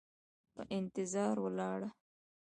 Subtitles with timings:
[0.53, 1.89] په انتظار ولاړه